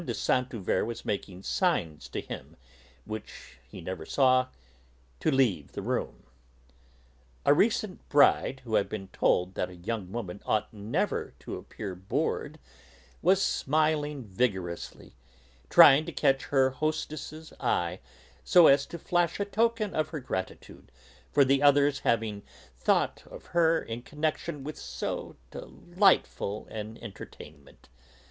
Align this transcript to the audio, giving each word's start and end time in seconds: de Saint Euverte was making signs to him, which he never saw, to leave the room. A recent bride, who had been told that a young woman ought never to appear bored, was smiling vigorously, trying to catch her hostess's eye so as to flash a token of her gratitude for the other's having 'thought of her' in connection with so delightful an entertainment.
de 0.03 0.15
Saint 0.15 0.49
Euverte 0.51 0.87
was 0.87 1.05
making 1.05 1.43
signs 1.43 2.07
to 2.09 2.21
him, 2.21 2.57
which 3.05 3.59
he 3.69 3.79
never 3.81 4.03
saw, 4.03 4.47
to 5.19 5.29
leave 5.29 5.73
the 5.73 5.81
room. 5.83 6.23
A 7.45 7.53
recent 7.53 8.09
bride, 8.09 8.61
who 8.63 8.73
had 8.73 8.89
been 8.89 9.09
told 9.09 9.53
that 9.53 9.69
a 9.69 9.75
young 9.75 10.11
woman 10.11 10.41
ought 10.43 10.73
never 10.73 11.35
to 11.41 11.55
appear 11.55 11.93
bored, 11.93 12.57
was 13.21 13.43
smiling 13.43 14.23
vigorously, 14.23 15.13
trying 15.69 16.03
to 16.07 16.11
catch 16.11 16.45
her 16.45 16.71
hostess's 16.71 17.53
eye 17.59 17.99
so 18.43 18.65
as 18.65 18.87
to 18.87 18.97
flash 18.97 19.39
a 19.39 19.45
token 19.45 19.93
of 19.93 20.09
her 20.09 20.19
gratitude 20.19 20.91
for 21.31 21.45
the 21.45 21.61
other's 21.61 21.99
having 21.99 22.41
'thought 22.75 23.21
of 23.27 23.45
her' 23.53 23.79
in 23.83 24.01
connection 24.01 24.63
with 24.63 24.79
so 24.79 25.35
delightful 25.51 26.65
an 26.71 26.97
entertainment. 27.03 27.87